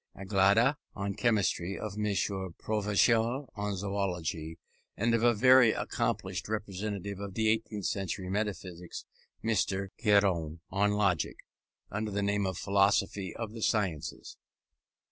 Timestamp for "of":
1.77-1.93, 5.13-5.21, 7.19-7.35, 12.47-12.57, 13.35-13.51